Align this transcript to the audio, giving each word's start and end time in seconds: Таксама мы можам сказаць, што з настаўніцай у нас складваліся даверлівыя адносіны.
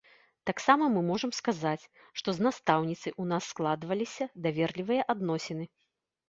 Таксама 0.49 0.85
мы 0.93 1.01
можам 1.09 1.31
сказаць, 1.39 1.81
што 2.21 2.33
з 2.37 2.45
настаўніцай 2.47 3.15
у 3.25 3.27
нас 3.33 3.51
складваліся 3.53 4.29
даверлівыя 4.47 5.07
адносіны. 5.17 5.65